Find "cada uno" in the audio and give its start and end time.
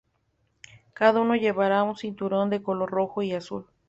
0.93-1.35